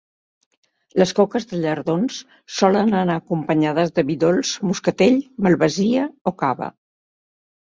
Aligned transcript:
Les 1.01 1.11
coques 1.17 1.43
de 1.51 1.59
llardons 1.65 2.17
solen 2.61 2.89
anar 3.01 3.17
acompanyades 3.21 3.93
de 4.01 4.05
vi 4.09 4.17
dolç, 4.25 4.55
moscatell, 4.71 5.21
malvasia 5.49 6.09
o 6.33 6.37
cava. 6.43 6.73